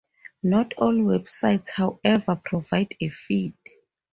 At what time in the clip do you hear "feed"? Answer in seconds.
3.09-3.53